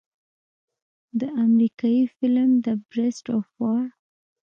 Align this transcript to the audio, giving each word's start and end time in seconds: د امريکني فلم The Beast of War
د 1.19 1.21
امريکني 1.43 2.01
فلم 2.15 2.49
The 2.65 2.73
Beast 2.91 3.25
of 3.37 3.45
War 3.59 3.81